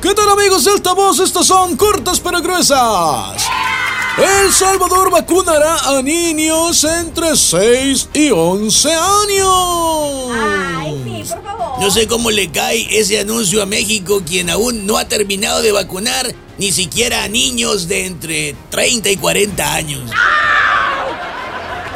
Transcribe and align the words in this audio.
¿Qué 0.00 0.14
tal 0.14 0.28
amigos 0.28 0.64
de 0.64 0.72
Altavoz? 0.72 1.20
Estas 1.20 1.46
son 1.46 1.76
cortas 1.76 2.20
pero 2.20 2.42
gruesas. 2.42 3.46
El 4.18 4.52
Salvador 4.52 5.10
vacunará 5.10 5.76
a 5.96 6.02
niños 6.02 6.84
entre 6.84 7.34
6 7.34 8.10
y 8.12 8.30
11 8.30 8.92
años. 8.92 10.30
Ay, 10.32 11.00
sí, 11.04 11.32
por 11.34 11.42
favor. 11.42 11.80
No 11.80 11.90
sé 11.90 12.06
cómo 12.06 12.30
le 12.30 12.50
cae 12.50 12.86
ese 12.98 13.20
anuncio 13.20 13.62
a 13.62 13.66
México, 13.66 14.22
quien 14.24 14.50
aún 14.50 14.86
no 14.86 14.98
ha 14.98 15.08
terminado 15.08 15.62
de 15.62 15.72
vacunar 15.72 16.34
ni 16.58 16.72
siquiera 16.72 17.24
a 17.24 17.28
niños 17.28 17.88
de 17.88 18.06
entre 18.06 18.54
30 18.70 19.10
y 19.10 19.16
40 19.16 19.74
años. 19.74 20.10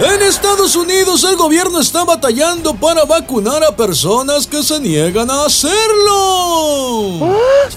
En 0.02 0.22
Estados 0.22 0.76
Unidos 0.76 1.24
el 1.24 1.36
gobierno 1.36 1.78
está 1.78 2.04
batallando 2.04 2.74
para 2.74 3.04
vacunar 3.04 3.62
a 3.62 3.76
personas 3.76 4.46
que 4.46 4.62
se 4.62 4.80
niegan 4.80 5.30
a 5.30 5.44
hacerlo. 5.44 7.28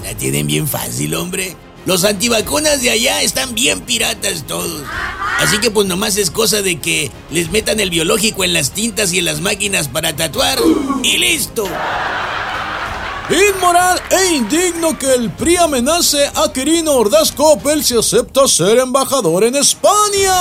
La 0.02 0.16
tienen 0.16 0.46
bien 0.46 0.66
fácil, 0.66 1.14
hombre. 1.16 1.54
Los 1.84 2.04
antivacunas 2.04 2.80
de 2.80 2.88
allá 2.88 3.20
están 3.20 3.54
bien 3.54 3.82
piratas 3.82 4.44
todos. 4.46 4.84
Así 5.38 5.58
que 5.58 5.70
pues 5.70 5.86
nomás 5.86 6.16
es 6.16 6.30
cosa 6.30 6.62
de 6.62 6.80
que 6.80 7.10
les 7.30 7.50
metan 7.50 7.78
el 7.78 7.90
biológico 7.90 8.42
en 8.42 8.54
las 8.54 8.70
tintas 8.70 9.12
y 9.12 9.18
en 9.18 9.26
las 9.26 9.42
máquinas 9.42 9.88
para 9.88 10.16
tatuar 10.16 10.58
y 11.02 11.18
listo. 11.18 11.68
Inmoral 13.28 14.02
e 14.10 14.34
indigno 14.34 14.98
que 14.98 15.12
el 15.12 15.30
PRI 15.30 15.56
amenace 15.56 16.30
a 16.34 16.52
Quirino 16.52 16.92
Ordaz 16.92 17.32
Coppel 17.32 17.82
si 17.82 17.96
acepta 17.96 18.46
ser 18.48 18.78
embajador 18.78 19.44
en 19.44 19.56
España. 19.56 20.34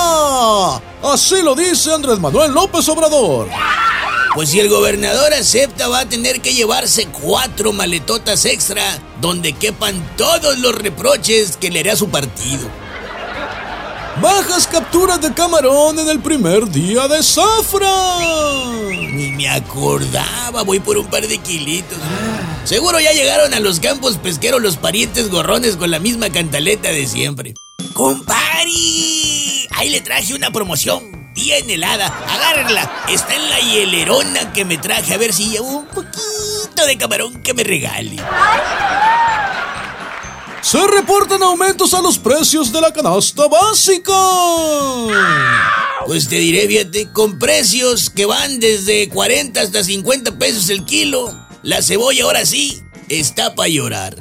Así 1.03 1.41
lo 1.41 1.53
dice 1.53 1.93
Andrés 1.93 2.17
Manuel 2.17 2.53
López 2.53 2.87
Obrador. 2.87 3.49
Pues 4.33 4.49
si 4.49 4.61
el 4.61 4.69
gobernador 4.69 5.33
acepta 5.33 5.89
va 5.89 5.99
a 5.99 6.09
tener 6.09 6.39
que 6.39 6.53
llevarse 6.53 7.07
cuatro 7.07 7.73
maletotas 7.73 8.45
extra 8.45 8.81
donde 9.19 9.51
quepan 9.51 10.01
todos 10.15 10.57
los 10.59 10.73
reproches 10.73 11.57
que 11.57 11.69
le 11.69 11.81
hará 11.81 11.97
su 11.97 12.09
partido. 12.09 12.69
Bajas 14.21 14.65
capturas 14.65 15.19
de 15.19 15.33
camarón 15.33 15.99
en 15.99 16.07
el 16.07 16.21
primer 16.21 16.69
día 16.69 17.09
de 17.09 17.21
zafra. 17.21 18.19
Ni 18.89 19.31
me 19.31 19.49
acordaba, 19.49 20.63
voy 20.63 20.79
por 20.79 20.97
un 20.97 21.07
par 21.07 21.27
de 21.27 21.37
kilitos. 21.37 21.97
Seguro 22.63 23.01
ya 23.01 23.11
llegaron 23.11 23.53
a 23.53 23.59
los 23.59 23.81
campos 23.81 24.17
pesqueros 24.17 24.61
los 24.61 24.77
parientes 24.77 25.29
gorrones 25.29 25.75
con 25.75 25.91
la 25.91 25.99
misma 25.99 26.29
cantaleta 26.29 26.89
de 26.89 27.05
siempre. 27.07 27.55
¡Compari! 27.93 29.67
Ahí 29.71 29.89
le 29.89 30.01
traje 30.01 30.33
una 30.33 30.51
promoción 30.51 31.31
bien 31.33 31.69
helada. 31.69 32.07
Agárrala. 32.07 33.05
Está 33.09 33.35
en 33.35 33.49
la 33.49 33.59
hielerona 33.59 34.53
que 34.53 34.65
me 34.65 34.77
traje 34.77 35.13
a 35.13 35.17
ver 35.17 35.33
si 35.33 35.49
llevo 35.49 35.67
un 35.67 35.85
poquito 35.85 36.85
de 36.85 36.97
camarón 36.97 37.41
que 37.41 37.53
me 37.53 37.63
regale. 37.63 38.17
Se 40.61 40.87
reportan 40.87 41.43
aumentos 41.43 41.93
a 41.93 42.01
los 42.01 42.17
precios 42.17 42.71
de 42.71 42.81
la 42.81 42.91
canasta 42.93 43.47
básica. 43.47 44.13
Pues 46.05 46.27
te 46.29 46.37
diré, 46.37 46.67
fíjate, 46.67 47.11
con 47.11 47.37
precios 47.37 48.09
que 48.09 48.25
van 48.25 48.59
desde 48.59 49.09
40 49.09 49.61
hasta 49.61 49.83
50 49.83 50.37
pesos 50.37 50.69
el 50.69 50.85
kilo, 50.85 51.33
la 51.61 51.81
cebolla 51.81 52.23
ahora 52.23 52.45
sí 52.45 52.81
está 53.09 53.55
para 53.55 53.69
llorar. 53.69 54.15